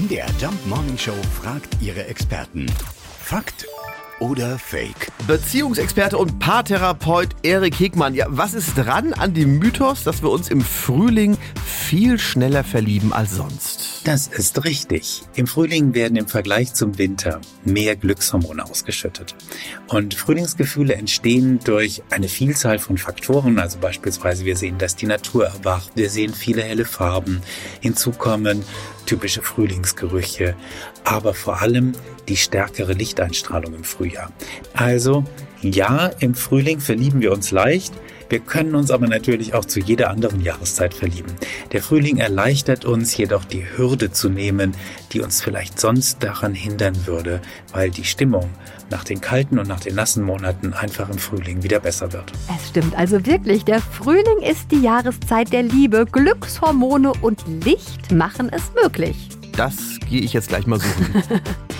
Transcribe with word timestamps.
MDR 0.00 0.28
Jump 0.40 0.66
Morning 0.66 0.96
Show 0.96 1.16
fragt 1.42 1.76
ihre 1.82 2.06
Experten. 2.06 2.64
Fakt 3.22 3.66
oder 4.18 4.58
Fake? 4.58 5.12
Beziehungsexperte 5.26 6.16
und 6.16 6.38
Paartherapeut 6.38 7.28
Erik 7.42 7.78
Hegmann. 7.78 8.14
Ja, 8.14 8.24
was 8.30 8.54
ist 8.54 8.76
dran 8.76 9.12
an 9.12 9.34
dem 9.34 9.58
Mythos, 9.58 10.02
dass 10.04 10.22
wir 10.22 10.30
uns 10.30 10.48
im 10.48 10.62
Frühling 10.62 11.36
viel 11.66 12.18
schneller 12.18 12.64
verlieben 12.64 13.12
als 13.12 13.32
sonst? 13.32 13.99
Das 14.10 14.26
ist 14.26 14.64
richtig. 14.64 15.22
Im 15.36 15.46
Frühling 15.46 15.94
werden 15.94 16.16
im 16.16 16.26
Vergleich 16.26 16.74
zum 16.74 16.98
Winter 16.98 17.40
mehr 17.64 17.94
Glückshormone 17.94 18.64
ausgeschüttet. 18.64 19.36
Und 19.86 20.14
Frühlingsgefühle 20.14 20.94
entstehen 20.94 21.60
durch 21.62 22.02
eine 22.10 22.26
Vielzahl 22.26 22.80
von 22.80 22.98
Faktoren. 22.98 23.60
Also 23.60 23.78
beispielsweise 23.78 24.44
wir 24.44 24.56
sehen, 24.56 24.78
dass 24.78 24.96
die 24.96 25.06
Natur 25.06 25.46
erwacht. 25.46 25.92
Wir 25.94 26.10
sehen 26.10 26.34
viele 26.34 26.62
helle 26.62 26.86
Farben. 26.86 27.40
Hinzu 27.78 28.10
kommen 28.10 28.64
typische 29.06 29.42
Frühlingsgerüche. 29.42 30.56
Aber 31.04 31.32
vor 31.32 31.62
allem 31.62 31.92
die 32.26 32.36
stärkere 32.36 32.94
Lichteinstrahlung 32.94 33.74
im 33.74 33.84
Frühjahr. 33.84 34.32
Also 34.72 35.22
ja, 35.62 36.10
im 36.20 36.34
Frühling 36.34 36.80
verlieben 36.80 37.20
wir 37.20 37.32
uns 37.32 37.50
leicht. 37.50 37.92
Wir 38.30 38.38
können 38.38 38.76
uns 38.76 38.92
aber 38.92 39.08
natürlich 39.08 39.54
auch 39.54 39.64
zu 39.64 39.80
jeder 39.80 40.08
anderen 40.08 40.40
Jahreszeit 40.40 40.94
verlieben. 40.94 41.32
Der 41.72 41.82
Frühling 41.82 42.18
erleichtert 42.18 42.84
uns 42.84 43.16
jedoch 43.16 43.44
die 43.44 43.64
Hürde 43.76 44.12
zu 44.12 44.28
nehmen, 44.28 44.72
die 45.12 45.20
uns 45.20 45.42
vielleicht 45.42 45.80
sonst 45.80 46.22
daran 46.22 46.54
hindern 46.54 47.06
würde, 47.06 47.42
weil 47.72 47.90
die 47.90 48.04
Stimmung 48.04 48.48
nach 48.88 49.02
den 49.02 49.20
kalten 49.20 49.58
und 49.58 49.66
nach 49.66 49.80
den 49.80 49.96
nassen 49.96 50.22
Monaten 50.22 50.72
einfach 50.72 51.10
im 51.10 51.18
Frühling 51.18 51.64
wieder 51.64 51.80
besser 51.80 52.12
wird. 52.12 52.32
Es 52.56 52.68
stimmt 52.68 52.96
also 52.96 53.26
wirklich, 53.26 53.64
der 53.64 53.80
Frühling 53.80 54.38
ist 54.48 54.70
die 54.70 54.80
Jahreszeit 54.80 55.52
der 55.52 55.64
Liebe. 55.64 56.06
Glückshormone 56.10 57.12
und 57.20 57.42
Licht 57.64 58.12
machen 58.12 58.48
es 58.52 58.62
möglich. 58.80 59.28
Das 59.56 59.98
gehe 60.08 60.20
ich 60.20 60.32
jetzt 60.32 60.48
gleich 60.48 60.66
mal 60.68 60.78
suchen. 60.78 61.22